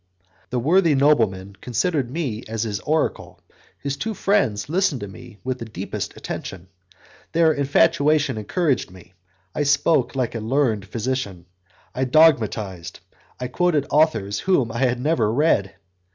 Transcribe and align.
The 0.49 0.57
worthy 0.57 0.95
nobleman 0.95 1.57
considered 1.61 2.09
me 2.09 2.43
as 2.47 2.63
his 2.63 2.79
oracle, 2.79 3.37
and 3.47 3.55
his 3.83 3.95
two 3.95 4.15
friends 4.15 4.67
listened 4.67 5.01
to 5.01 5.07
me 5.07 5.37
with 5.43 5.59
the 5.59 5.65
deepest 5.65 6.17
attention. 6.17 6.69
Their 7.33 7.53
infatuation 7.53 8.35
encouraging 8.39 8.93
me, 8.93 9.13
I 9.53 9.61
spoke 9.61 10.15
like 10.15 10.33
a 10.33 10.39
learned 10.39 10.87
physician, 10.87 11.45
I 11.93 12.05
dogmatized, 12.05 12.99
I 13.39 13.47
quoted 13.47 13.85
authors 13.91 14.39
whom 14.39 14.71
I 14.71 14.79
had 14.79 14.99
never 14.99 15.31
read. 15.31 15.75